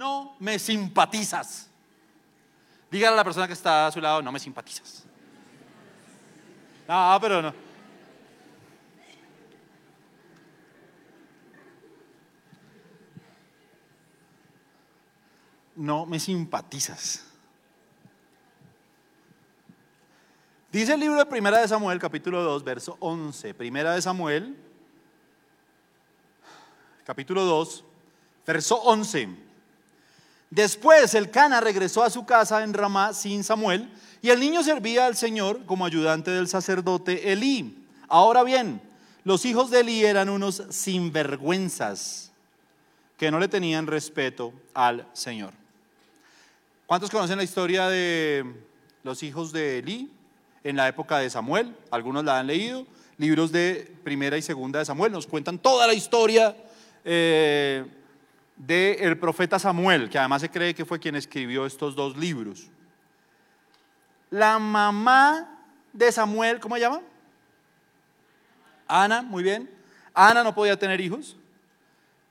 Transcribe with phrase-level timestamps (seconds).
[0.00, 1.68] no me simpatizas.
[2.90, 5.04] Dígale a la persona que está a su lado, no me simpatizas.
[6.88, 7.54] No, pero no.
[15.76, 17.26] No me simpatizas.
[20.72, 23.52] Dice el libro de Primera de Samuel, capítulo 2, verso 11.
[23.52, 24.56] Primera de Samuel,
[27.04, 27.84] capítulo 2,
[28.46, 29.49] verso 11.
[30.50, 33.90] Después el Cana regresó a su casa en Ramá sin Samuel,
[34.22, 37.86] y el niño servía al Señor como ayudante del sacerdote Elí.
[38.08, 38.82] Ahora bien,
[39.24, 42.32] los hijos de Elí eran unos sinvergüenzas
[43.16, 45.52] que no le tenían respeto al Señor.
[46.86, 48.44] ¿Cuántos conocen la historia de
[49.04, 50.10] los hijos de Elí?
[50.64, 52.86] en la época de Samuel, algunos la han leído,
[53.18, 56.56] libros de primera y segunda de Samuel, nos cuentan toda la historia
[57.04, 57.84] eh,
[58.66, 62.68] del profeta Samuel, que además se cree que fue quien escribió estos dos libros.
[64.30, 65.58] La mamá
[65.92, 67.00] de Samuel, ¿cómo se llama?
[68.86, 69.70] Ana, muy bien.
[70.14, 71.36] Ana no podía tener hijos.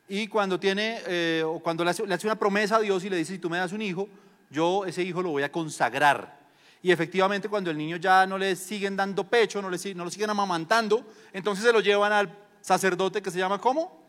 [0.08, 3.10] Y cuando tiene, eh, o cuando le hace, le hace una promesa a Dios y
[3.10, 4.08] le dice, si tú me das un hijo,
[4.50, 6.40] yo ese hijo lo voy a consagrar
[6.82, 10.30] y efectivamente cuando el niño ya no le siguen dando pecho, no, no lo siguen
[10.30, 12.30] amamantando, entonces se lo llevan al
[12.62, 14.00] sacerdote que se llama ¿cómo?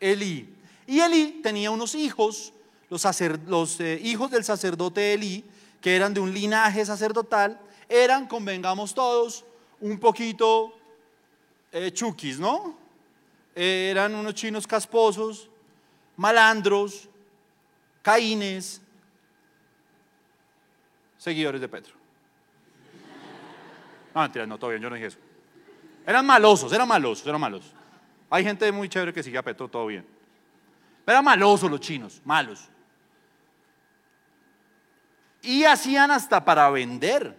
[0.00, 0.56] Elí.
[0.86, 2.52] Y Elí tenía unos hijos,
[2.88, 5.44] los, eh, hijos del sacerdote Elí,
[5.80, 9.44] que eran de un linaje sacerdotal, eran, convengamos todos,
[9.80, 10.72] un poquito
[11.72, 12.78] eh, chukis, ¿no?
[13.54, 15.50] Eran unos chinos casposos,
[16.16, 17.08] malandros,
[18.00, 18.80] caínes,
[21.18, 21.94] seguidores de Petro.
[24.14, 25.18] No, mentira, no, todavía yo no dije eso.
[26.06, 27.72] Eran malosos, eran malosos, eran malos.
[28.28, 30.06] Hay gente muy chévere que sigue a Petro, todo bien.
[31.04, 32.68] Pero eran malosos los chinos, malos.
[35.42, 37.36] Y hacían hasta para vender.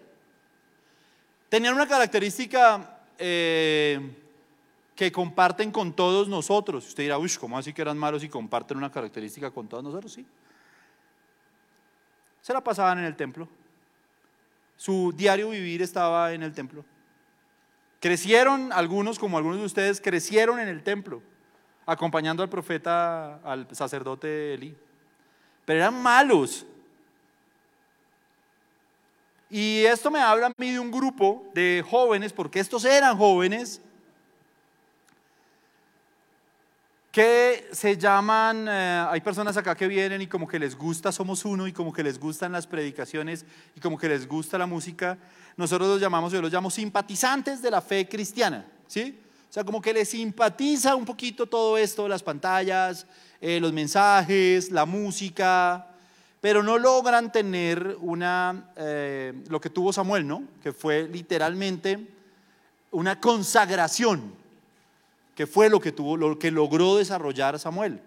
[1.50, 4.15] Tenían una característica eh,
[4.95, 6.87] que comparten con todos nosotros.
[6.87, 10.14] Usted dirá, uy, ¿cómo así que eran malos y comparten una característica con todos nosotros?
[10.14, 10.26] Sí.
[12.42, 13.48] Se la pasaban en el templo.
[14.76, 16.83] Su diario vivir estaba en el templo.
[18.02, 21.21] Crecieron algunos, como algunos de ustedes, crecieron en el templo,
[21.86, 24.76] acompañando al profeta, al sacerdote Eli.
[25.66, 26.66] Pero eran malos.
[29.49, 33.82] Y esto me habla a mí de un grupo de jóvenes, porque estos eran jóvenes,
[37.14, 41.45] que se llaman, eh, hay personas acá que vienen y como que les gusta Somos
[41.45, 43.45] Uno y como que les gustan las predicaciones
[43.76, 45.20] y como que les gusta la música,
[45.55, 49.23] nosotros los llamamos, yo los llamo simpatizantes de la fe cristiana, ¿sí?
[49.53, 53.05] O sea, como que les simpatiza un poquito todo esto, las pantallas,
[53.39, 55.89] eh, los mensajes, la música,
[56.41, 60.42] pero no logran tener una, eh, lo que tuvo Samuel, ¿no?
[60.63, 61.99] Que fue literalmente
[62.89, 64.33] una consagración
[65.36, 68.02] que fue lo que, tuvo, lo que logró desarrollar Samuel.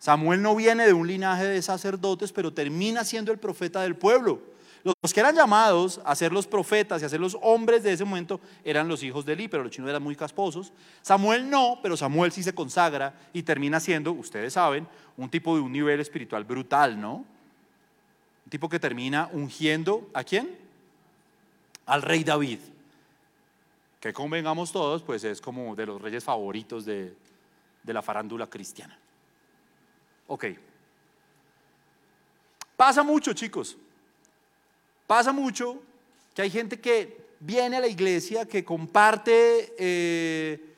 [0.00, 4.40] Samuel no viene de un linaje de sacerdotes, pero termina siendo el profeta del pueblo.
[4.82, 8.04] Los que eran llamados a ser los profetas y a ser los hombres de ese
[8.04, 10.72] momento eran los hijos de Eli, pero los chinos eran muy casposos.
[11.02, 15.60] Samuel no, pero Samuel sí se consagra y termina siendo, ustedes saben, un tipo de
[15.60, 17.16] un nivel espiritual brutal, ¿no?
[18.44, 20.58] Un tipo que termina ungiendo a quién?
[21.86, 22.60] Al rey David
[24.00, 27.14] que convengamos todos, pues es como de los reyes favoritos de,
[27.84, 28.98] la farándula cristiana.
[30.26, 30.46] Ok.
[32.76, 33.76] Pasa mucho, chicos.
[35.10, 35.82] Pasa mucho
[36.32, 40.76] que hay gente que viene a la iglesia, que comparte eh,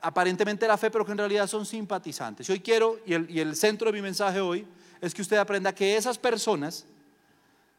[0.00, 2.48] aparentemente la fe, pero que en realidad son simpatizantes.
[2.48, 4.66] Hoy quiero, y el, y el centro de mi mensaje hoy,
[5.02, 6.86] es que usted aprenda que esas personas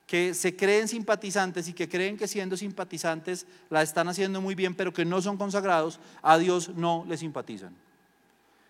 [0.06, 4.76] que se creen simpatizantes y que creen que siendo simpatizantes la están haciendo muy bien,
[4.76, 7.76] pero que no son consagrados, a Dios no le simpatizan.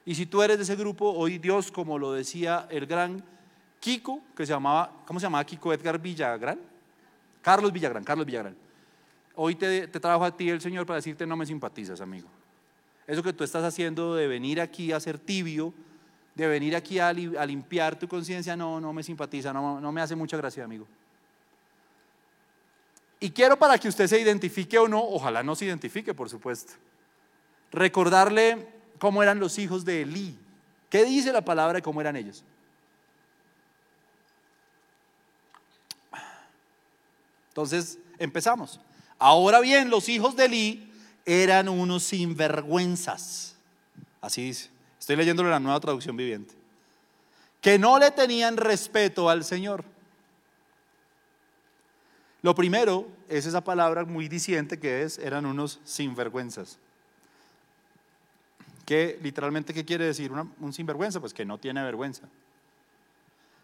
[0.06, 3.22] Y si tú eres de ese grupo, hoy Dios, como lo decía el gran
[3.82, 6.77] Kiko, que se llamaba, ¿cómo se llamaba Kiko Edgar Villagrán?
[7.42, 8.56] Carlos Villagrán, Carlos Villagrán.
[9.36, 12.28] Hoy te, te trabajo a ti el Señor para decirte no me simpatizas, amigo.
[13.08, 15.74] Eso que tú estás haciendo de venir aquí a ser tibio,
[16.36, 20.16] de venir aquí a, limpiar tu conciencia, no, no me simpatiza, no, no me hace
[20.16, 20.86] mucha gracia, amigo.
[23.20, 26.74] Y quiero para que usted se identifique o no, ojalá no se identifique, por supuesto,
[27.72, 28.68] recordarle
[29.00, 30.38] cómo eran los hijos de Elí.
[30.90, 32.44] ¿Qué dice la palabra de cómo eran ellos?
[37.58, 38.80] Entonces, empezamos.
[39.18, 40.94] Ahora bien, los hijos de Elí
[41.26, 43.56] eran unos sinvergüenzas.
[44.22, 44.70] Así dice.
[45.00, 46.54] Estoy leyéndolo en la nueva traducción viviente.
[47.60, 49.84] que no le tenían respeto al Señor.
[52.44, 56.78] Lo primero es esa palabra muy diciente que es, eran unos sinvergüenzas.
[58.86, 61.20] ¿Qué literalmente qué quiere decir un sinvergüenza?
[61.20, 62.30] Pues que no tiene vergüenza.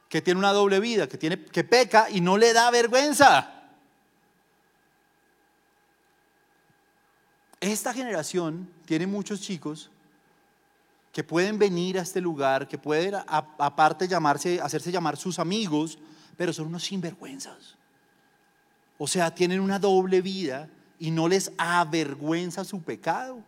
[0.09, 3.59] Que tiene una doble vida, que, tiene, que peca y no le da vergüenza.
[7.63, 9.89] Esta generación tiene muchos chicos
[11.13, 15.97] que pueden venir a este lugar, que pueden aparte llamarse, hacerse llamar sus amigos,
[16.35, 17.77] pero son unos sinvergüenzas.
[18.97, 20.67] O sea, tienen una doble vida
[20.99, 23.39] y no les avergüenza su pecado.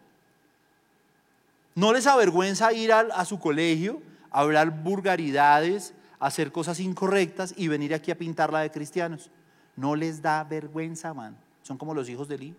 [1.73, 4.01] No les avergüenza ir a, su colegio,
[4.31, 9.29] hablar vulgaridades, hacer cosas incorrectas y venir aquí a pintarla de cristianos.
[9.75, 11.35] No les da vergüenza, man.
[11.63, 12.55] Son como los hijos de Eli.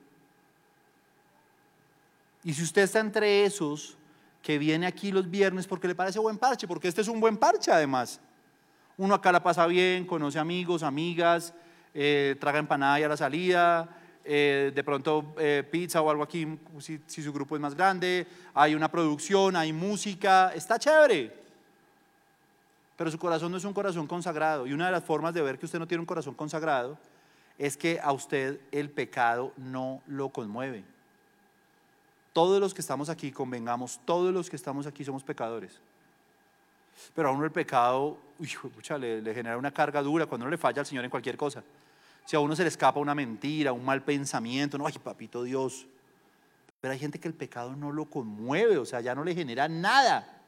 [2.46, 3.98] Y si usted está entre esos
[4.40, 7.37] que viene aquí los viernes porque le parece buen parche, porque este es un buen
[7.37, 8.20] parche además.
[8.96, 11.52] Uno acá la pasa bien, conoce amigos, amigas,
[11.93, 13.88] eh, traga empanada y a la salida,
[14.25, 16.46] eh, de pronto eh, pizza o algo aquí,
[16.78, 21.34] si, si su grupo es más grande, hay una producción, hay música, está chévere.
[22.96, 24.69] Pero su corazón no es un corazón consagrado.
[24.69, 26.96] Y una de las formas de ver que usted no tiene un corazón consagrado
[27.58, 30.84] es que a usted el pecado no lo conmueve
[32.36, 35.80] todos los que estamos aquí, convengamos, todos los que estamos aquí somos pecadores.
[37.14, 38.18] Pero a uno el pecado,
[39.00, 41.64] le, genera una carga dura cuando uno le falla al Señor en cualquier cosa.
[42.26, 45.86] Si a uno se le escapa una mentira, un mal pensamiento, no, ay, papito Dios.
[46.78, 49.66] Pero hay gente que el pecado no lo conmueve, o sea, ya no le genera
[49.66, 50.38] nada.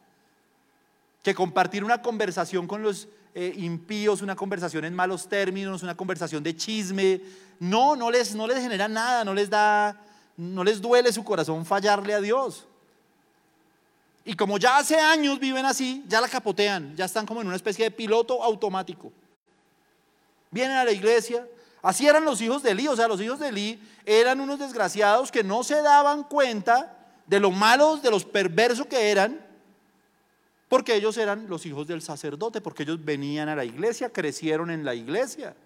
[1.22, 6.42] Que compartir una conversación con los eh, impíos, una conversación en malos términos, una conversación
[6.42, 7.22] de chisme,
[7.60, 10.04] no, no les, no les genera nada, no les da
[10.38, 12.64] no les duele su corazón fallarle a Dios.
[14.24, 17.56] Y como ya hace años viven así, ya la capotean, ya están como en una
[17.56, 19.12] especie de piloto automático.
[20.52, 21.44] Vienen a la iglesia,
[21.82, 25.32] así eran los hijos de Elí, o sea, los hijos de Elí eran unos desgraciados
[25.32, 26.96] que no se daban cuenta
[27.26, 29.44] de lo malos, de los perversos que eran,
[30.68, 34.84] porque ellos eran los hijos del sacerdote, porque ellos venían a la iglesia, crecieron en
[34.84, 35.56] la iglesia,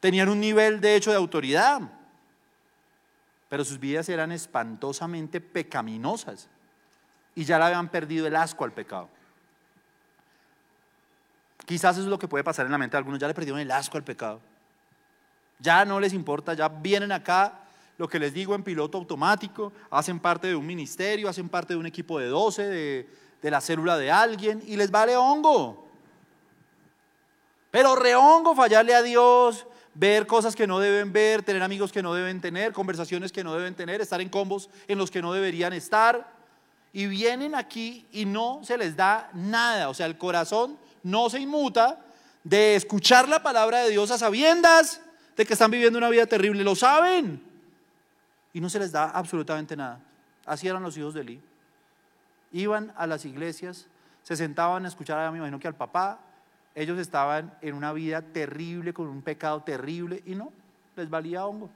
[0.00, 1.82] tenían un nivel de hecho de autoridad
[3.52, 6.48] pero sus vidas eran espantosamente pecaminosas
[7.34, 9.10] y ya le habían perdido el asco al pecado.
[11.66, 13.60] Quizás eso es lo que puede pasar en la mente de algunos, ya le perdieron
[13.60, 14.40] el asco al pecado.
[15.58, 17.60] Ya no les importa, ya vienen acá,
[17.98, 21.78] lo que les digo en piloto automático, hacen parte de un ministerio, hacen parte de
[21.78, 23.10] un equipo de 12, de,
[23.42, 25.90] de la célula de alguien y les vale hongo.
[27.70, 32.14] Pero rehongo fallarle a Dios, ver cosas que no deben ver, tener amigos que no
[32.14, 35.72] deben tener, conversaciones que no deben tener, estar en combos en los que no deberían
[35.72, 36.32] estar.
[36.92, 39.88] Y vienen aquí y no se les da nada.
[39.88, 41.98] O sea, el corazón no se inmuta
[42.44, 45.00] de escuchar la palabra de Dios a sabiendas
[45.36, 46.64] de que están viviendo una vida terrible.
[46.64, 47.42] Lo saben.
[48.52, 50.00] Y no se les da absolutamente nada.
[50.44, 51.40] Así eran los hijos de Eli.
[52.52, 53.86] Iban a las iglesias,
[54.22, 56.18] se sentaban a escuchar, a, me imagino que al papá,
[56.74, 60.52] ellos estaban en una vida terrible, con un pecado terrible, y no,
[60.96, 61.70] les valía hongo.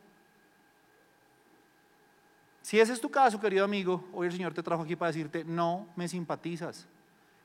[2.62, 5.44] Si ese es tu caso, querido amigo, hoy el Señor te trajo aquí para decirte,
[5.44, 6.86] no me simpatizas.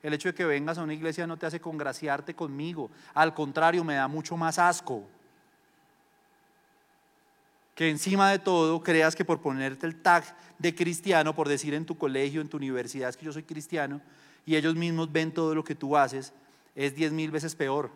[0.01, 2.89] El hecho de que vengas a una iglesia no te hace congraciarte conmigo.
[3.13, 5.03] Al contrario, me da mucho más asco.
[7.75, 10.24] Que encima de todo creas que por ponerte el tag
[10.58, 14.01] de cristiano, por decir en tu colegio, en tu universidad es que yo soy cristiano,
[14.43, 16.34] y ellos mismos ven todo lo que tú haces,
[16.75, 17.92] es diez mil veces peor.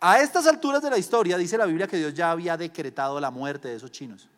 [0.00, 3.30] A estas alturas de la historia dice la Biblia que Dios ya había decretado la
[3.30, 4.28] muerte de esos chinos.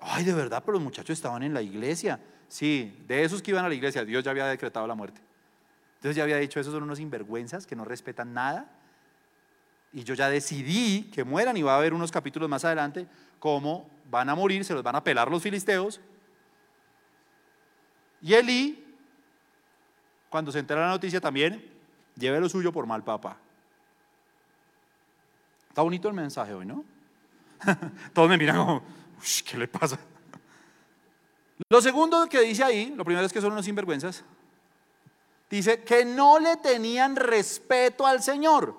[0.00, 2.20] Ay, de verdad, pero los muchachos estaban en la iglesia.
[2.48, 5.20] Sí, de esos que iban a la iglesia, Dios ya había decretado la muerte.
[5.96, 8.70] Entonces ya había dicho, esos son unos sinvergüenzas que no respetan nada.
[9.92, 13.06] Y yo ya decidí que mueran y va a haber unos capítulos más adelante
[13.38, 16.00] cómo van a morir, se los van a pelar los filisteos.
[18.20, 18.81] Y Elí
[20.32, 21.62] cuando se entera la noticia también,
[22.16, 23.36] lleve lo suyo por mal papá.
[25.68, 26.86] Está bonito el mensaje hoy, ¿no?
[28.14, 28.82] Todos me miran como,
[29.44, 29.98] ¿qué le pasa?
[31.68, 34.24] Lo segundo que dice ahí, lo primero es que son unos sinvergüenzas,
[35.50, 38.74] dice que no le tenían respeto al Señor.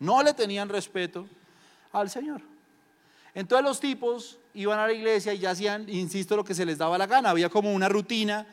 [0.00, 1.28] No le tenían respeto
[1.92, 2.40] al Señor.
[3.34, 6.78] Entonces los tipos iban a la iglesia y ya hacían, insisto, lo que se les
[6.78, 7.28] daba la gana.
[7.28, 8.46] Había como una rutina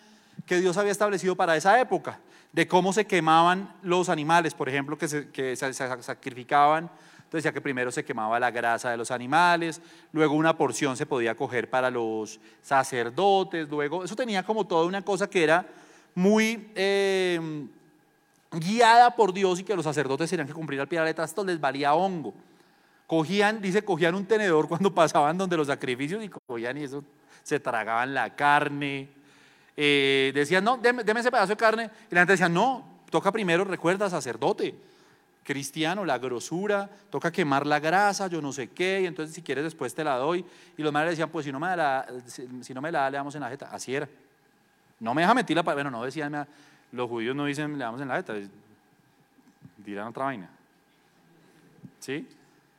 [0.45, 2.19] que Dios había establecido para esa época,
[2.51, 7.91] de cómo se quemaban los animales, por ejemplo, que se, sacrificaban Entonces decía que primero
[7.91, 9.81] se quemaba la grasa de los animales,
[10.11, 15.01] luego una porción se podía coger para los sacerdotes, luego eso tenía como toda una
[15.01, 15.65] cosa que era
[16.13, 17.39] muy eh,
[18.51, 21.25] guiada por Dios y que los sacerdotes tenían que cumplir al pie de la letra,
[21.25, 22.33] esto les valía hongo.
[23.07, 27.03] Cogían, dice, cogían un tenedor cuando pasaban donde los sacrificios y cogían y eso
[27.43, 29.20] se tragaban la carne.
[29.83, 31.89] Eh, decían, no, deme, deme ese pedazo de carne.
[32.11, 34.75] Y la gente decía, no, toca primero, recuerda, sacerdote
[35.43, 39.63] cristiano, la grosura, toca quemar la grasa, yo no sé qué, y entonces si quieres
[39.63, 40.45] después te la doy.
[40.77, 43.17] Y los madres decían, pues si no me, la, si no me la da, le
[43.17, 43.69] damos en la jeta.
[43.71, 44.07] Así era.
[44.99, 46.47] No me deja mentir la bueno, no decían,
[46.91, 48.35] los judíos no dicen le damos en la jeta,
[49.77, 50.49] dirán otra vaina.
[51.99, 52.27] ¿Sí?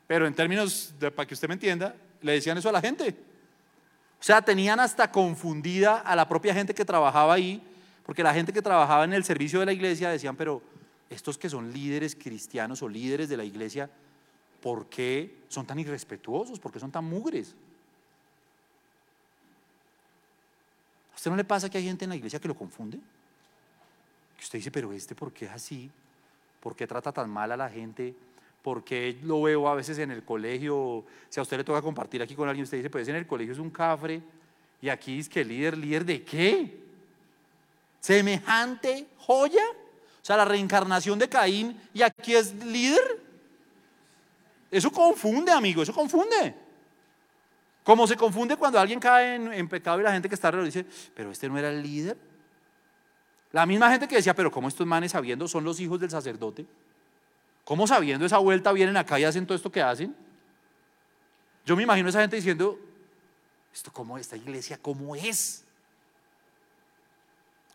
[0.06, 3.31] Pero en términos, de, para que usted me entienda, le decían eso a la gente.
[4.22, 7.60] O sea, tenían hasta confundida a la propia gente que trabajaba ahí,
[8.06, 10.62] porque la gente que trabajaba en el servicio de la iglesia decían, pero
[11.10, 13.90] estos que son líderes cristianos o líderes de la iglesia,
[14.60, 16.60] ¿por qué son tan irrespetuosos?
[16.60, 17.56] ¿Por qué son tan mugres?
[21.12, 22.98] ¿A usted no le pasa que hay gente en la iglesia que lo confunde?
[24.36, 25.90] Que usted dice, pero este, ¿por qué es así?
[26.60, 28.14] ¿Por qué trata tan mal a la gente?
[28.62, 31.04] ¿Por qué lo veo a veces en el colegio?
[31.28, 33.52] Si a usted le toca compartir aquí con alguien, usted dice, pues en el colegio
[33.52, 34.22] es un cafre
[34.80, 36.80] y aquí es que líder, líder de qué?
[38.00, 39.64] Semejante joya.
[40.22, 43.20] O sea, la reencarnación de Caín y aquí es líder.
[44.70, 46.54] Eso confunde, amigo, eso confunde.
[47.82, 50.86] Como se confunde cuando alguien cae en, pecado y la gente que está alrededor dice,
[51.14, 52.16] pero este no era el líder.
[53.50, 56.64] La misma gente que decía, pero ¿cómo estos manes sabiendo son los hijos del sacerdote?
[57.64, 60.14] ¿Cómo sabiendo esa vuelta vienen acá y hacen todo esto que hacen?
[61.64, 62.78] Yo me imagino a esa gente diciendo,
[63.72, 65.64] ¿esto cómo, esta iglesia cómo es?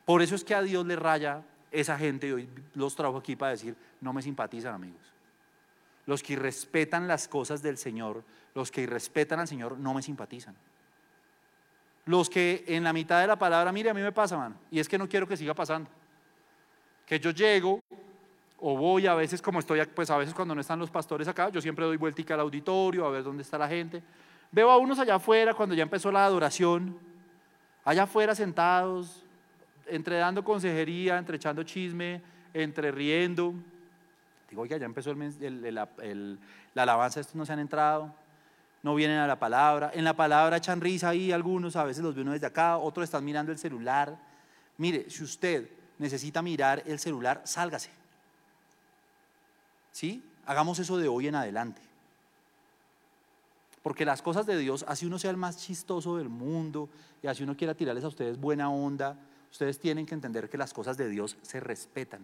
[0.06, 3.52] Por eso es que a Dios le raya esa gente, hoy los trajo aquí para
[3.52, 5.02] decir, no me simpatizan amigos.
[6.06, 8.24] Los que respetan las cosas del Señor,
[8.56, 10.56] los que respetan al Señor, no me simpatizan.
[12.06, 14.80] Los que en la mitad de la palabra, mire, a mí me pasa, mano, y
[14.80, 15.90] es que no quiero que siga pasando.
[17.06, 17.82] Que yo llego
[18.60, 21.50] o voy a veces como estoy, pues a veces cuando no están los pastores acá,
[21.50, 24.02] yo siempre doy vueltica al auditorio a ver dónde está la gente.
[24.52, 26.98] Veo a unos allá afuera cuando ya empezó la adoración,
[27.84, 29.24] allá afuera sentados,
[29.86, 32.22] entre dando consejería, entre echando chisme,
[32.54, 33.54] entre riendo.
[34.50, 35.88] Digo, oiga, ya empezó la
[36.76, 38.14] alabanza, estos no se han entrado,
[38.82, 39.92] no vienen a la palabra.
[39.94, 43.04] En la palabra echan risa ahí algunos, a veces los ve uno desde acá, otros
[43.04, 44.18] están mirando el celular.
[44.78, 47.90] Mire, si usted necesita mirar el celular, sálgase.
[49.98, 50.22] ¿Sí?
[50.46, 51.82] Hagamos eso de hoy en adelante.
[53.82, 56.88] Porque las cosas de Dios, así uno sea el más chistoso del mundo
[57.24, 59.18] y así uno quiera tirarles a ustedes buena onda,
[59.52, 62.24] Ustedes tienen que entender que las cosas de Dios se respetan.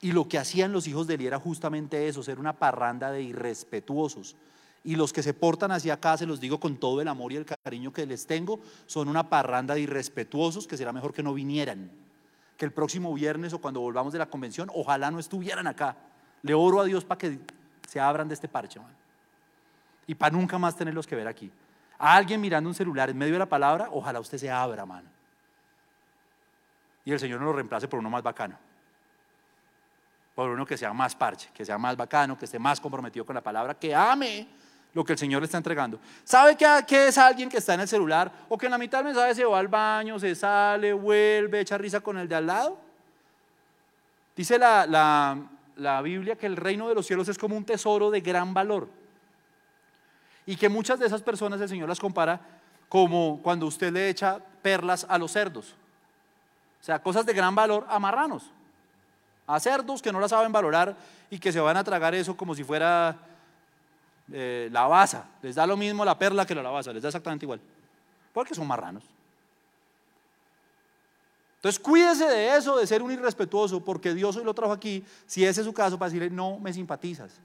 [0.00, 3.20] Y lo que hacían los hijos de Eli era justamente eso, ser una parranda de
[3.20, 4.36] irrespetuosos.
[4.84, 7.36] Y los que se portan hacia acá, se los digo con todo el amor y
[7.36, 11.34] el cariño que les tengo, son una parranda de irrespetuosos que será mejor que no
[11.34, 11.90] vinieran.
[12.60, 15.96] Que el próximo viernes o cuando volvamos de la convención, ojalá no estuvieran acá.
[16.42, 17.40] Le oro a Dios para que
[17.88, 18.78] se abran de este parche,
[20.06, 21.50] Y para nunca más tenerlos que ver aquí.
[21.98, 25.08] A alguien mirando un celular en medio de la palabra, ojalá usted se abra, mano
[27.04, 28.56] y el Señor no lo reemplace por uno más bacano.
[30.34, 33.34] Por uno que sea más parche, que sea más bacano, que esté más comprometido con
[33.34, 34.46] la palabra, que ame
[34.94, 35.98] lo que el Señor le está entregando.
[36.24, 39.06] ¿Sabe qué, es alguien que está en el celular o que en la mitad del
[39.06, 42.78] mensaje se va al baño, se sale, vuelve, echa risa con el de al lado?
[44.34, 45.36] Dice la, la,
[45.76, 48.88] la Biblia que el reino de los cielos es como un tesoro de gran valor
[50.46, 52.40] y que muchas de esas personas el Señor las compara
[52.88, 55.74] como cuando usted le echa perlas a los cerdos.
[56.80, 58.50] O sea, cosas de gran valor a marranos,
[59.46, 60.96] a cerdos que no la saben valorar
[61.30, 63.16] y que se van a tragar eso como si fuera
[64.32, 65.28] eh, la baza.
[65.42, 67.60] Les da lo mismo la perla que la lavaza, les da exactamente igual.
[68.32, 69.04] Porque son marranos.
[71.56, 75.44] Entonces cuídese de eso, de ser un irrespetuoso, porque Dios hoy lo trajo aquí, si
[75.44, 77.38] ese es su caso, para decirle, no me simpatizas.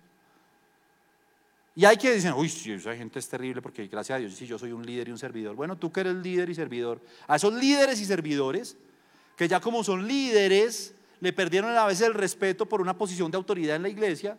[1.76, 4.48] Y hay que decir, uy, si esa gente es terrible porque gracias a Dios, si
[4.48, 5.56] yo soy un líder y un servidor.
[5.56, 8.78] Bueno, tú que eres líder y servidor, a esos líderes y servidores,
[9.36, 13.36] que ya como son líderes, le perdieron a veces el respeto por una posición de
[13.36, 14.38] autoridad en la iglesia,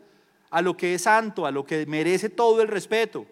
[0.50, 3.26] a lo que es santo, a lo que merece todo el respeto.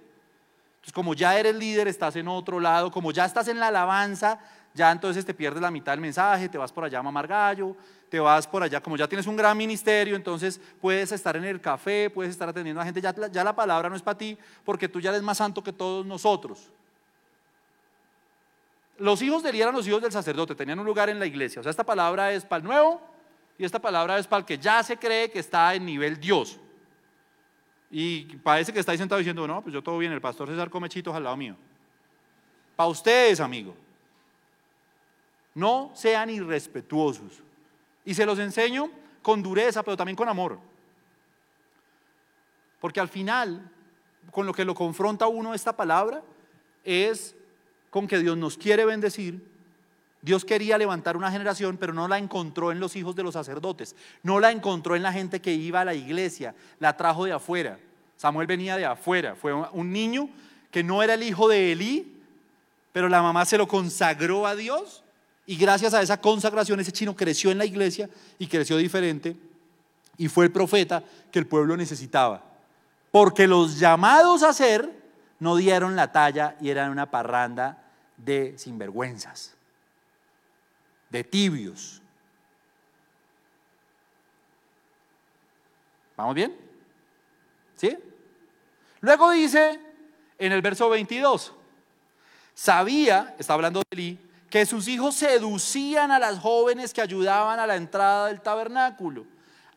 [0.76, 4.38] Entonces, como ya eres líder, estás en otro lado, como ya estás en la alabanza,
[4.74, 7.76] ya entonces te pierdes la mitad del mensaje, te vas por allá a mamar gallo,
[8.10, 11.60] te vas por allá, como ya tienes un gran ministerio, entonces puedes estar en el
[11.60, 15.00] café, puedes estar atendiendo a gente, ya, la palabra no es para ti, porque tú
[15.00, 16.70] ya eres más santo que todos nosotros.
[18.98, 21.60] Los hijos de Eli eran los hijos del sacerdote, tenían un lugar en la iglesia.
[21.60, 23.00] O sea, esta palabra es para el nuevo
[23.58, 26.60] y esta palabra es para el que ya se cree que está en nivel Dios.
[27.96, 30.68] Y parece que está ahí sentado diciendo, no, pues yo todo bien, el pastor César
[30.68, 31.54] come chitos al lado mío.
[32.74, 33.72] Para ustedes, amigo.
[35.54, 37.40] No sean irrespetuosos.
[38.04, 38.90] Y se los enseño
[39.22, 40.58] con dureza, pero también con amor.
[42.80, 43.70] Porque al final,
[44.32, 46.20] con lo que lo confronta uno esta palabra,
[46.82, 47.36] es
[47.90, 49.40] con que Dios nos quiere bendecir.
[50.24, 53.94] Dios quería levantar una generación, pero no la encontró en los hijos de los sacerdotes,
[54.22, 57.78] no la encontró en la gente que iba a la iglesia, la trajo de afuera.
[58.16, 60.30] Samuel venía de afuera, fue un niño
[60.70, 62.22] que no era el hijo de Elí,
[62.90, 65.04] pero la mamá se lo consagró a Dios
[65.44, 69.36] y gracias a esa consagración ese chino creció en la iglesia y creció diferente
[70.16, 72.42] y fue el profeta que el pueblo necesitaba.
[73.10, 74.90] Porque los llamados a ser
[75.38, 77.84] no dieron la talla y eran una parranda
[78.16, 79.54] de sinvergüenzas,
[81.14, 82.02] de tibios.
[86.16, 86.56] ¿Vamos bien?
[87.76, 87.96] ¿Sí?
[88.98, 89.78] Luego dice
[90.36, 91.52] en el verso 22,
[92.52, 94.18] sabía, está hablando de Eli,
[94.50, 99.24] que sus hijos seducían a las jóvenes que ayudaban a la entrada del tabernáculo.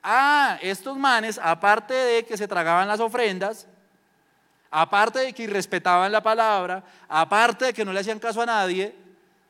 [0.01, 3.67] Ah, estos manes, aparte de que se tragaban las ofrendas,
[4.71, 9.06] aparte de que irrespetaban la palabra, aparte de que no le hacían caso a nadie,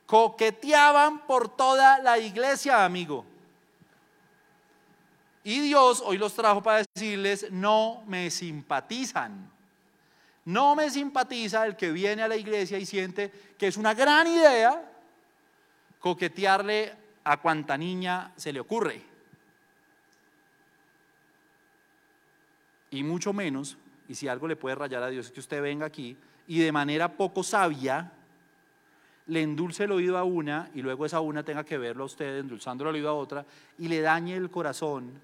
[0.08, 3.26] coqueteaban por toda la iglesia, amigo.
[5.44, 9.52] Y Dios hoy los trajo para decirles, no me simpatizan.
[10.46, 14.28] No me simpatiza el que viene a la iglesia y siente que es una gran
[14.28, 14.92] idea
[16.00, 16.96] coquetearle
[17.26, 19.02] a cuanta niña se le ocurre.
[22.92, 25.86] Y mucho menos, y si algo le puede rayar a Dios, es que usted venga
[25.86, 28.14] aquí y de manera poco sabia
[29.28, 32.40] le endulce el oído a una y luego esa una tenga que verlo a usted
[32.40, 33.46] endulzando el oído a otra
[33.78, 35.22] y le dañe el corazón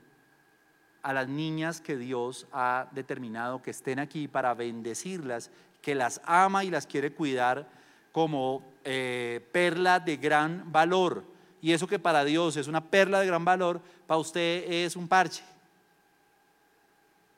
[1.01, 6.63] a las niñas que Dios ha determinado que estén aquí para bendecirlas, que las ama
[6.63, 7.67] y las quiere cuidar
[8.13, 11.23] como eh, perla de gran valor.
[11.61, 15.07] Y eso que para Dios es una perla de gran valor, para usted es un
[15.07, 15.43] parche.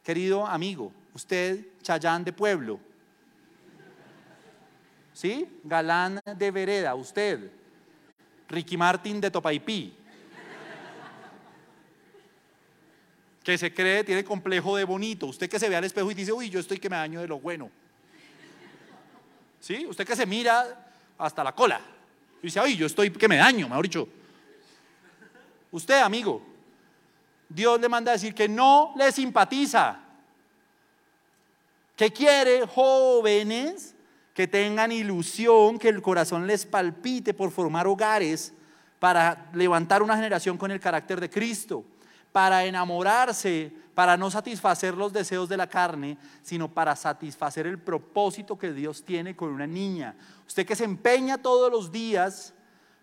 [0.03, 2.79] Querido amigo, usted chayán de pueblo,
[5.15, 5.47] ¿sí?
[5.63, 7.49] Galán de vereda, usted.
[8.47, 9.95] Ricky Martin de Topaipí.
[13.43, 15.27] Que se cree, tiene complejo de bonito.
[15.27, 17.27] Usted que se ve al espejo y dice, uy, yo estoy que me daño de
[17.27, 17.71] lo bueno.
[19.59, 19.85] ¿Sí?
[19.87, 21.79] Usted que se mira hasta la cola.
[22.41, 23.87] Y dice, ay, yo estoy que me daño, mejor.
[25.71, 26.41] Usted, amigo,
[27.47, 29.99] Dios le manda a decir que no le simpatiza.
[31.95, 33.94] Que quiere jóvenes
[34.35, 38.53] que tengan ilusión, que el corazón les palpite por formar hogares
[38.99, 41.83] para levantar una generación con el carácter de Cristo,
[42.31, 48.57] para enamorarse para no satisfacer los deseos de la carne, sino para satisfacer el propósito
[48.57, 50.15] que Dios tiene con una niña.
[50.45, 52.53] Usted que se empeña todos los días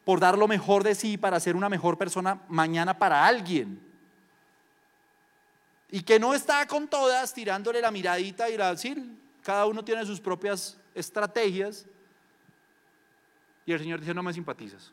[0.04, 3.80] por dar lo mejor de sí para ser una mejor persona mañana para alguien.
[5.90, 8.68] Y que no está con todas tirándole la miradita y la
[9.42, 11.86] cada uno tiene sus propias estrategias.
[13.66, 14.92] Y el Señor dice, no me simpatizas.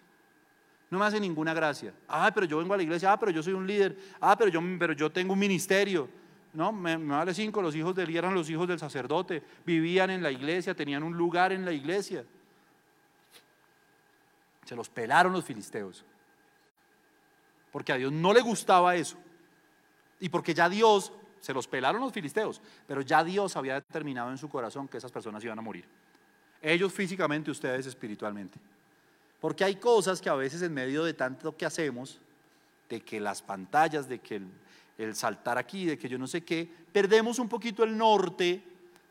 [0.89, 1.93] No me hace ninguna gracia.
[2.07, 3.11] Ah, pero yo vengo a la iglesia.
[3.11, 3.97] Ah, pero yo soy un líder.
[4.19, 6.09] Ah, pero yo, pero yo tengo un ministerio.
[6.53, 7.61] No, me, vale cinco.
[7.61, 9.43] Los hijos de Eli eran los hijos del sacerdote.
[9.65, 12.25] Vivían en la iglesia, tenían un lugar en la iglesia.
[14.65, 16.03] Se los pelaron los filisteos.
[17.71, 19.17] Porque a Dios no le gustaba eso.
[20.19, 24.37] Y porque ya Dios, se los pelaron los filisteos, pero ya Dios había determinado en
[24.37, 25.85] su corazón que esas personas iban a morir.
[26.61, 28.59] Ellos físicamente, ustedes espiritualmente.
[29.39, 32.19] Porque hay cosas que a veces en medio de tanto que hacemos,
[32.89, 34.41] de que las pantallas, de que
[34.97, 38.61] el, saltar aquí, de que yo no sé qué, perdemos un poquito el norte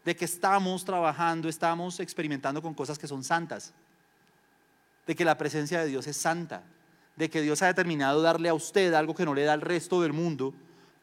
[0.04, 3.72] de que estamos trabajando, estamos experimentando con cosas que son santas,
[5.06, 6.62] de que la presencia de Dios es santa,
[7.16, 10.02] de que Dios ha determinado darle a usted algo que no le da al resto
[10.02, 10.52] del mundo.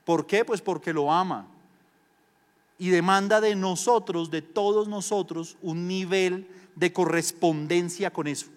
[0.05, 0.45] ¿Por qué?
[0.45, 1.47] Pues porque lo ama.
[2.77, 8.47] Y demanda de nosotros, de todos nosotros, un nivel de correspondencia con eso.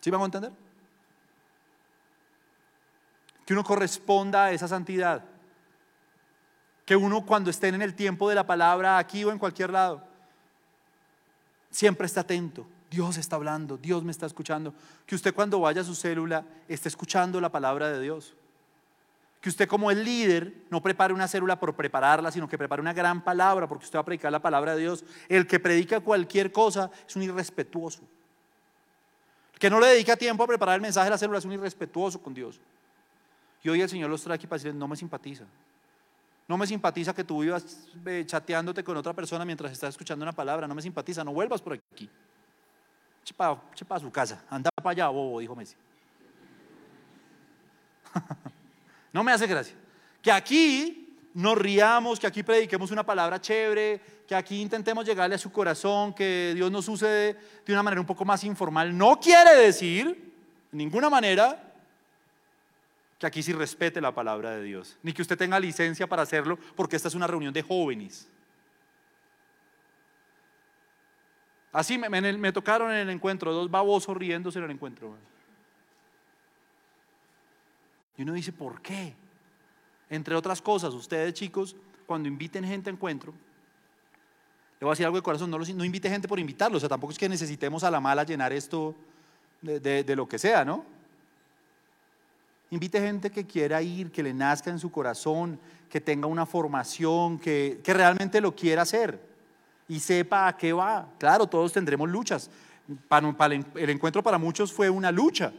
[0.00, 0.52] ¿Sí vamos a entender?
[3.46, 5.24] Que uno corresponda a esa santidad.
[6.84, 10.02] Que uno cuando estén en el tiempo de la palabra, aquí o en cualquier lado,
[11.70, 12.66] siempre esté atento.
[12.90, 14.74] Dios está hablando, Dios me está escuchando.
[15.06, 18.34] Que usted cuando vaya a su célula esté escuchando la palabra de Dios.
[19.44, 22.94] Que usted como el líder no prepare una célula por prepararla, sino que prepare una
[22.94, 25.04] gran palabra, porque usted va a predicar la palabra de Dios.
[25.28, 28.00] El que predica cualquier cosa es un irrespetuoso
[29.64, 32.20] que no le dedica tiempo a preparar el mensaje de la célula es un irrespetuoso
[32.20, 32.60] con Dios.
[33.62, 35.44] Y hoy el Señor los trae aquí para decirles, no me simpatiza.
[36.46, 40.32] No me simpatiza que tú vivas eh, chateándote con otra persona mientras estás escuchando una
[40.32, 40.68] palabra.
[40.68, 42.10] No me simpatiza, no vuelvas por aquí.
[43.24, 44.44] Chepa, chepa a su casa.
[44.50, 45.76] Anda para allá, bobo, dijo Messi.
[49.14, 49.76] no me hace gracia.
[50.20, 55.38] Que aquí nos riamos, que aquí prediquemos una palabra chévere, que aquí intentemos llegarle a
[55.38, 58.96] su corazón, que Dios nos use de, una manera un poco más informal.
[58.96, 60.34] No quiere decir,
[60.70, 61.72] de ninguna manera,
[63.16, 66.58] que aquí sí respete la palabra de Dios, ni que usted tenga licencia para hacerlo,
[66.74, 68.28] porque esta es una reunión de jóvenes.
[71.70, 75.16] Así me, tocaron en el encuentro, dos babosos riéndose en el encuentro.
[78.16, 79.14] Y uno dice, ¿por qué?
[80.10, 83.32] Entre otras cosas, ustedes chicos, cuando inviten gente a encuentro,
[84.80, 86.88] le voy a decir algo de corazón, no, no invite gente por invitarlo, o sea,
[86.88, 88.94] tampoco es que necesitemos a la mala llenar esto
[89.62, 90.84] de lo que sea, ¿no?
[92.74, 97.38] Invite gente que quiera ir, que le nazca en su corazón, que tenga una formación,
[97.38, 99.20] que, realmente lo quiera hacer
[99.86, 101.06] y sepa a qué va.
[101.18, 102.50] Claro, todos tendremos luchas.
[103.76, 105.52] el encuentro para muchos fue una lucha.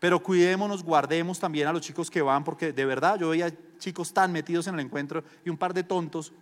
[0.00, 4.12] Pero cuidémonos, guardemos también a los chicos que van, porque de verdad yo veía chicos
[4.12, 6.32] tan metidos en el encuentro y un par de tontos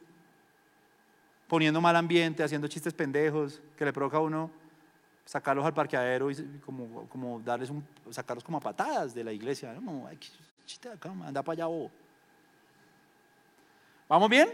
[1.49, 4.51] poniendo mal ambiente, haciendo chistes pendejos, que le provoca a uno
[5.25, 9.73] sacarlos al parqueadero y como, como darles un, sacarlos como a patadas de la iglesia.
[9.73, 10.09] ¿no?
[11.25, 11.90] anda para allá vos.
[14.09, 14.49] ¿Vamos bien?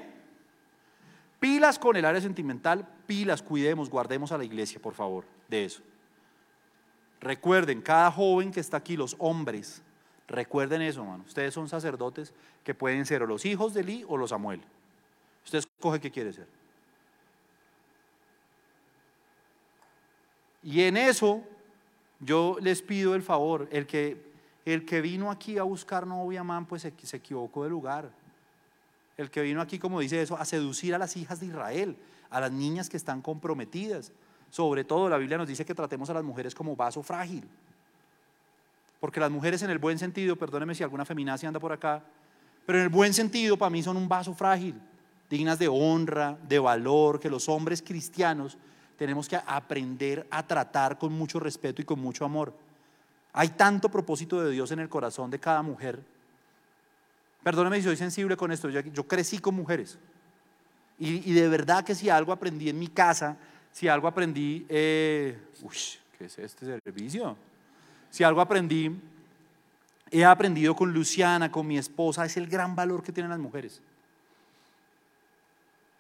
[1.40, 5.82] Pilas con el área sentimental, pilas, cuidemos, guardemos a la iglesia, por favor, de eso.
[7.22, 9.80] Recuerden, cada joven que está aquí, los hombres,
[10.26, 11.22] recuerden eso, hermano.
[11.24, 14.60] Ustedes son sacerdotes que pueden ser o los hijos de Eli o los Samuel.
[15.44, 16.48] Usted escoge qué quiere ser.
[20.64, 21.42] Y en eso
[22.18, 24.20] yo les pido el favor, el que,
[24.64, 28.10] el que vino aquí a buscar novia, man, pues se, se equivocó de lugar.
[29.16, 31.96] El que vino aquí, como dice eso, a seducir a las hijas de Israel,
[32.30, 34.10] a las niñas que están comprometidas.
[34.52, 37.42] Sobre todo la Biblia nos dice que tratemos a las mujeres como vaso frágil.
[39.00, 42.02] Porque las mujeres en el buen sentido, perdóneme si alguna feminacia anda por acá,
[42.66, 44.78] pero en el buen sentido para mí son un vaso frágil,
[45.30, 48.58] dignas de honra, de valor, que los hombres cristianos
[48.98, 52.52] tenemos que aprender a tratar con mucho respeto y con mucho amor.
[53.32, 56.04] Hay tanto propósito de Dios en el corazón de cada mujer.
[57.42, 59.98] Perdóname si soy sensible con esto, yo, crecí con mujeres.
[60.98, 63.38] Y, de verdad que si algo aprendí en mi casa,
[63.72, 65.76] si algo aprendí, eh, uy,
[66.16, 67.36] ¿qué es este servicio?
[68.10, 68.94] Si algo aprendí,
[70.10, 73.80] he aprendido con Luciana, con mi esposa, es el gran valor que tienen las mujeres.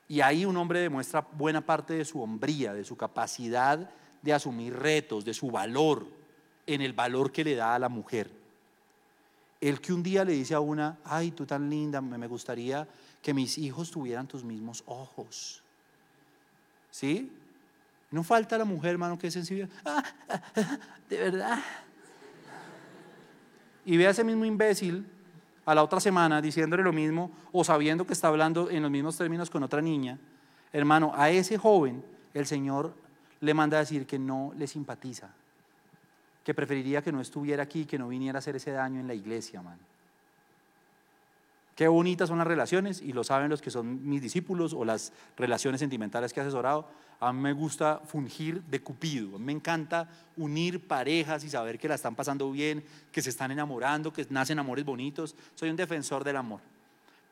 [0.06, 4.74] Y ahí un hombre demuestra buena parte de su hombría, de su capacidad de asumir
[4.78, 6.06] retos, de su valor,
[6.66, 8.30] en el valor que le da a la mujer.
[9.60, 12.86] El que un día le dice a una, ay, tú tan linda, me gustaría
[13.22, 15.62] que mis hijos tuvieran tus mismos ojos.
[16.90, 17.32] ¿Sí?
[18.12, 19.68] No falta la mujer, hermano, que es sensible.
[19.84, 20.04] Ah,
[21.08, 21.58] de verdad.
[23.84, 25.06] Y ve a ese mismo imbécil
[25.64, 29.16] a la otra semana diciéndole lo mismo o sabiendo que está hablando en los mismos
[29.16, 30.18] términos con otra niña,
[30.72, 32.94] hermano, a ese joven el Señor
[33.40, 35.30] le manda a decir que no le simpatiza,
[36.44, 39.14] que preferiría que no estuviera aquí, que no viniera a hacer ese daño en la
[39.14, 39.91] iglesia, hermano.
[41.74, 45.12] Qué bonitas son las relaciones y lo saben los que son mis discípulos o las
[45.36, 46.86] relaciones sentimentales que he asesorado.
[47.18, 51.94] A mí me gusta fungir de cupido, me encanta unir parejas y saber que la
[51.94, 55.34] están pasando bien, que se están enamorando, que nacen amores bonitos.
[55.54, 56.60] Soy un defensor del amor.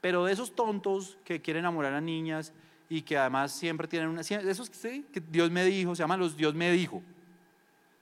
[0.01, 2.53] Pero de esos tontos que quieren enamorar a niñas
[2.89, 4.23] y que además siempre tienen una...
[4.23, 7.03] Esos que Dios me dijo, se llaman los Dios me dijo.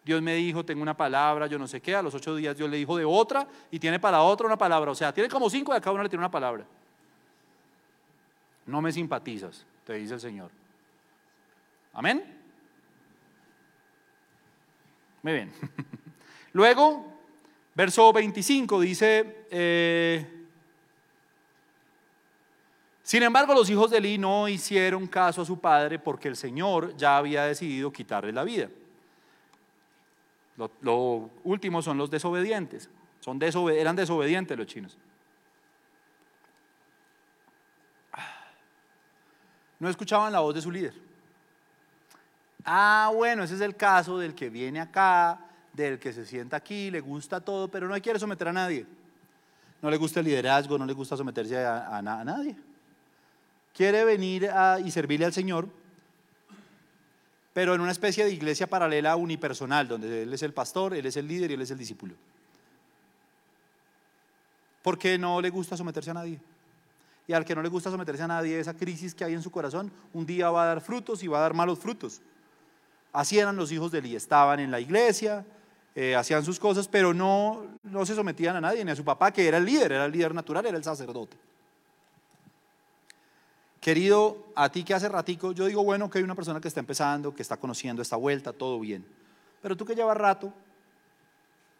[0.08, 2.70] Dios me dijo, tengo una palabra, yo no sé qué, a los ocho días Dios
[2.70, 4.90] le dijo de otra y tiene para otra una palabra.
[4.90, 6.64] O sea, tiene como cinco y a cada uno le tiene una palabra.
[8.64, 10.50] No me simpatizas, te dice el Señor.
[11.92, 12.24] Amén.
[15.22, 15.52] Muy bien.
[16.54, 17.04] Luego,
[17.74, 20.26] verso 25 dice, eh,
[23.02, 26.96] sin embargo los hijos de Eli no hicieron caso a su padre porque el Señor
[26.96, 28.70] ya había decidido quitarle la vida.
[30.80, 32.90] Lo, último son los desobedientes.
[33.20, 34.98] Son eran desobedientes los chinos.
[39.78, 40.94] No escuchaban la voz de su líder.
[42.64, 45.38] Ah, bueno, ese es el caso del que viene acá,
[45.72, 48.84] del que se sienta aquí, le gusta todo, pero no quiere someter a nadie.
[49.80, 52.56] No le gusta el liderazgo, no le gusta someterse a, nadie.
[53.72, 54.50] Quiere venir
[54.84, 55.68] y servirle al Señor,
[57.58, 61.16] pero en una especie de iglesia paralela unipersonal, donde él es el pastor, él es
[61.16, 62.14] el líder y él es el discípulo.
[64.80, 66.38] Porque no le gusta someterse a nadie.
[67.26, 69.50] Y al que no le gusta someterse a nadie, esa crisis que hay en su
[69.50, 72.20] corazón, un día va a dar frutos y va a dar malos frutos.
[73.12, 75.44] Así eran los hijos de Eli, estaban en la iglesia,
[75.96, 79.32] eh, hacían sus cosas, pero no, no se sometían a nadie, ni a su papá,
[79.32, 81.36] que era el líder, era el líder natural, era el sacerdote.
[83.80, 86.80] Querido, a ti que hace ratico, yo digo, bueno, que hay una persona que está
[86.80, 89.06] empezando, que está conociendo esta vuelta, todo bien.
[89.62, 90.52] Pero tú que llevas rato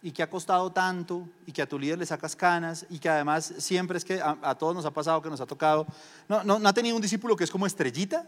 [0.01, 3.09] y que ha costado tanto y que a tu líder le sacas canas y que
[3.09, 5.87] además siempre es que a, todos nos ha pasado, que nos ha tocado,
[6.29, 8.25] ¿no, no, no ha tenido un discípulo que es como estrellita?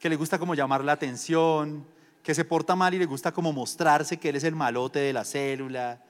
[0.00, 1.86] Que le gusta como llamar la atención,
[2.24, 5.12] que se porta mal y le gusta como mostrarse que él es el malote de
[5.12, 6.00] la célula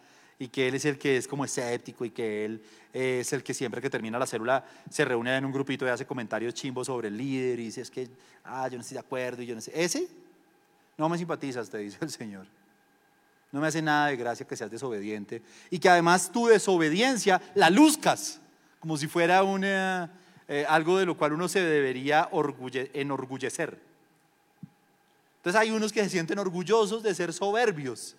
[0.41, 2.63] y que él es el que es como escéptico y que él
[2.95, 6.07] es el que siempre que termina la célula se reúne en un grupito y hace
[6.07, 8.09] comentarios chimbos sobre el líder y dice es que,
[8.45, 9.71] ah, yo no estoy de acuerdo y yo no sé.
[9.75, 10.09] Ese
[10.97, 12.47] no me simpatizas, te dice el Señor.
[13.53, 17.69] No me hace nada de gracia que seas desobediente y que además tu desobediencia la
[17.69, 18.41] luzcas
[18.79, 20.11] como si fuera una,
[20.49, 22.31] eh, algo de lo cual uno se debería
[22.95, 23.79] enorgullecer.
[25.37, 28.17] Entonces hay unos que se sienten orgullosos de ser soberbios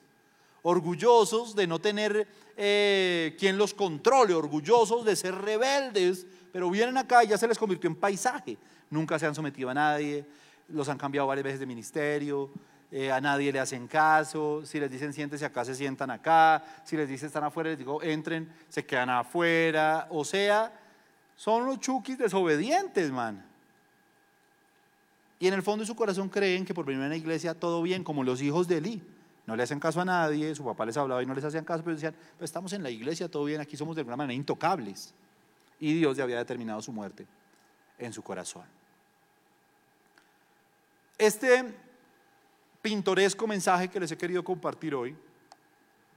[0.64, 7.24] orgullosos de no tener eh, quien los controle, orgullosos de ser rebeldes, pero vienen acá
[7.24, 8.58] y ya se les convirtió en paisaje.
[8.90, 10.26] Nunca se han sometido a nadie,
[10.70, 12.50] los han cambiado varias veces de ministerio,
[12.92, 16.98] eh, a nadie le hacen caso, si les dicen siéntese acá, se sientan acá, si
[16.98, 20.78] les dicen están afuera, les digo entren, se quedan afuera, o sea,
[21.36, 23.46] son los chukis desobedientes, man.
[25.40, 27.82] Y en el fondo de su corazón creen que por venir a la iglesia todo
[27.82, 29.02] bien, como los hijos de Eli.
[29.46, 31.84] No le hacen caso a nadie, su papá les hablaba y no les hacían caso,
[31.84, 35.14] pero decían, pues estamos en la iglesia, todo bien, aquí somos de alguna manera intocables.
[35.80, 37.26] Y Dios ya había determinado su muerte
[37.98, 38.66] en su corazón.
[41.18, 41.74] Este
[42.82, 45.16] pintoresco mensaje que les he querido compartir hoy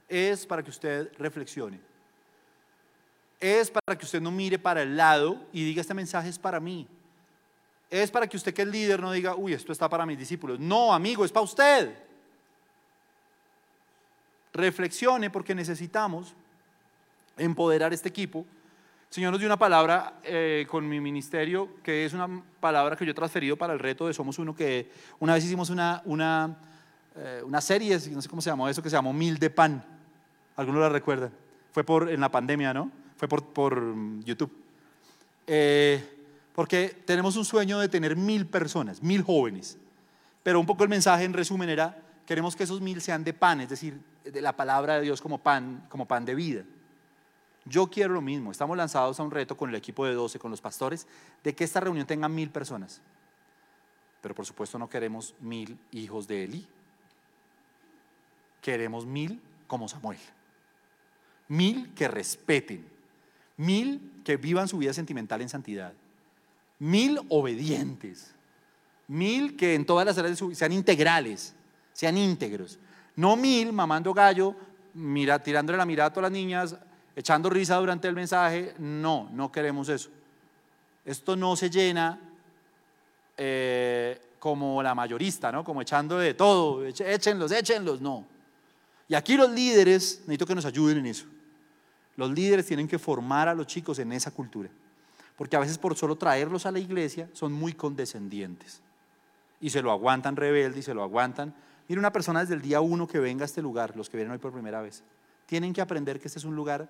[0.07, 1.79] es para que usted reflexione.
[3.39, 6.59] Es para que usted no mire para el lado y diga, este mensaje es para
[6.59, 6.87] mí.
[7.89, 10.59] Es para que usted que es líder no diga, uy, esto está para mis discípulos.
[10.59, 12.04] No, amigo, es para usted
[14.55, 16.33] reflexione porque necesitamos
[17.37, 18.45] empoderar este equipo.
[19.09, 23.11] Señor nos dio una palabra eh, con mi ministerio, que es una palabra que yo
[23.11, 26.57] he transferido para el reto de Somos Uno, que una vez hicimos una, una,
[27.15, 29.83] eh, una serie, no sé cómo se llamó eso, que se llamó Mil de Pan.
[30.55, 31.29] ¿Alguno la recuerda?
[31.71, 32.91] Fue por, en la pandemia, ¿no?
[33.17, 34.51] Fue por, por mm, YouTube.
[35.47, 36.03] Eh,
[36.53, 39.77] porque tenemos un sueño de tener mil personas, mil jóvenes.
[40.43, 43.61] Pero un poco el mensaje en resumen era, queremos que esos mil sean de pan,
[43.61, 46.63] es decir, de la palabra de Dios como pan, como pan de vida.
[47.65, 48.51] Yo quiero lo mismo.
[48.51, 51.07] Estamos lanzados a un reto con el equipo de 12, con los pastores,
[51.43, 53.01] de que esta reunión tenga mil personas.
[54.21, 56.67] Pero por supuesto no queremos mil hijos de Eli.
[58.61, 60.19] Queremos mil como Samuel.
[61.47, 62.87] Mil que respeten.
[63.57, 65.93] Mil que vivan su vida sentimental en santidad.
[66.79, 68.35] Mil obedientes.
[69.07, 71.55] Mil que en todas las áreas de su vida sean integrales,
[71.93, 72.79] sean íntegros.
[73.15, 74.55] No mil mamando gallo,
[74.93, 76.75] mira, tirándole la mirada a todas las niñas,
[77.15, 78.73] echando risa durante el mensaje.
[78.79, 80.09] No, no queremos eso.
[81.05, 82.19] Esto no se llena
[83.37, 85.63] eh, como la mayorista, ¿no?
[85.63, 88.25] Como echando de todo, échenlos, échenlos, no.
[89.07, 91.25] Y aquí los líderes, necesito que nos ayuden en eso.
[92.17, 94.69] Los líderes tienen que formar a los chicos en esa cultura.
[95.37, 98.81] Porque a veces por solo traerlos a la iglesia son muy condescendientes.
[99.59, 101.53] Y se lo aguantan rebelde y se lo aguantan
[101.87, 104.31] Mire una persona desde el día uno que venga a este lugar, los que vienen
[104.31, 105.03] hoy por primera vez.
[105.45, 106.89] Tienen que aprender que este es un lugar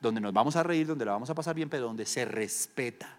[0.00, 3.16] donde nos vamos a reír, donde la vamos a pasar bien, pero donde se respeta.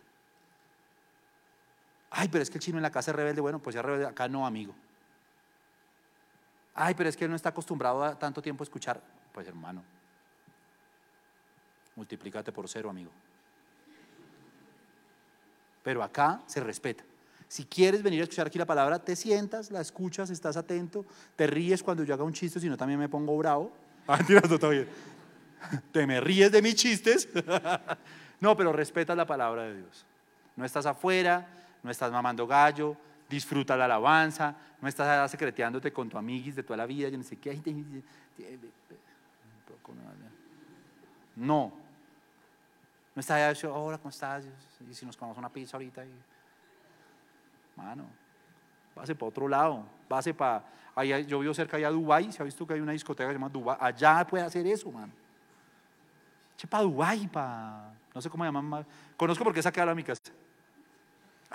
[2.10, 3.42] Ay, pero es que el chino en la casa es rebelde.
[3.42, 4.06] Bueno, pues ya rebelde.
[4.06, 4.76] Acá no, amigo.
[6.76, 9.02] Ay, pero es que él no está acostumbrado a tanto tiempo a escuchar.
[9.32, 9.84] Pues hermano,
[11.96, 13.12] multiplícate por cero, amigo.
[15.84, 17.04] Pero acá se respeta.
[17.54, 21.46] Si quieres venir a escuchar aquí la palabra, te sientas, la escuchas, estás atento, te
[21.46, 23.72] ríes cuando yo haga un chiste, si no también me pongo bravo.
[24.08, 24.18] Ah,
[24.60, 24.88] todavía.
[25.92, 27.30] Te me ríes de mis chistes.
[28.40, 30.04] No, pero respetas la palabra de Dios.
[30.56, 31.48] No estás afuera,
[31.84, 32.98] no estás mamando gallo,
[33.30, 37.24] disfruta la alabanza, no estás secreteándote con tu amiguis de toda la vida, yo no
[37.24, 37.54] sé qué.
[41.36, 41.72] No.
[43.16, 44.44] No estás allá, hola, ¿cómo estás?
[44.90, 46.04] Y si nos comemos una pizza ahorita.
[46.04, 46.33] Y...
[47.76, 48.08] Mano,
[48.94, 50.64] pase para otro lado, pase para,
[50.96, 53.34] allá, yo vivo cerca allá de Dubái, se ha visto que hay una discoteca que
[53.34, 55.14] se llama Dubái, allá puede hacer eso, mano.
[56.56, 58.86] Eche para Dubái, para, no sé cómo llaman,
[59.18, 60.22] conozco porque saqué a mi casa.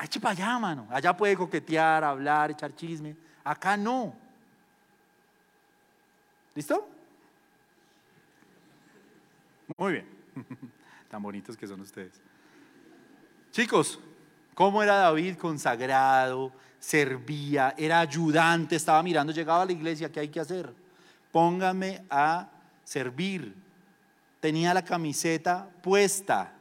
[0.02, 4.14] Eche para allá, mano, allá puede coquetear, hablar, echar chisme, acá no.
[6.54, 6.88] ¿Listo?
[9.76, 10.08] Muy bien.
[11.10, 12.20] Tan bonitos que son ustedes.
[13.52, 14.00] Chicos,
[14.58, 16.50] ¿cómo era David consagrado?
[16.80, 20.74] Servía, era ayudante, estaba mirando, llegaba a la iglesia, ¿qué hay que hacer?
[21.30, 22.48] Póngame a
[22.82, 23.54] servir.
[24.40, 26.52] Tenía la camiseta puesta,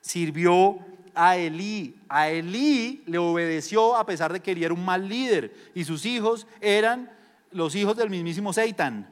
[0.00, 0.80] sirvió
[1.14, 1.94] a Elí.
[2.08, 6.04] A Elí le obedeció a pesar de que él era un mal líder y sus
[6.06, 7.08] hijos eran
[7.52, 9.08] los hijos del mismísimo Seitan.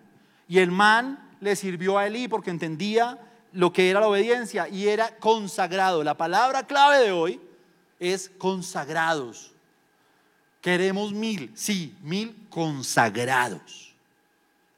[0.49, 3.21] Y el man le sirvió a Elí porque entendía
[3.53, 6.03] lo que era la obediencia y era consagrado.
[6.03, 7.41] La palabra clave de hoy
[8.03, 9.53] es consagrados.
[10.61, 13.95] Queremos mil, sí, mil consagrados.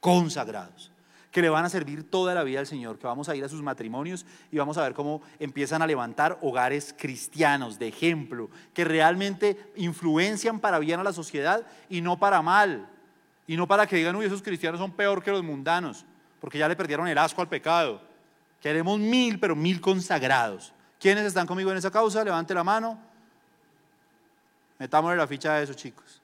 [0.00, 0.90] Consagrados
[1.34, 3.48] que le van a servir toda la vida al Señor, que vamos a ir a
[3.48, 8.84] sus matrimonios y vamos a ver cómo empiezan a levantar hogares cristianos de ejemplo, que
[8.84, 12.88] realmente influencian para bien a la sociedad y no para mal,
[13.48, 16.04] y no para que digan, uy, esos cristianos son peor que los mundanos,
[16.40, 18.00] porque ya le perdieron el asco al pecado.
[18.60, 20.72] Queremos mil, pero mil consagrados.
[21.00, 22.22] ¿Quiénes están conmigo en esa causa?
[22.22, 22.96] Levante la mano.
[24.78, 26.23] Metámosle la ficha de esos chicos.